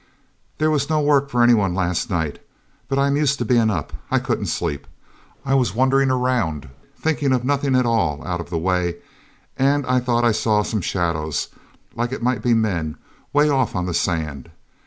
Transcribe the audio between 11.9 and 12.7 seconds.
like it might be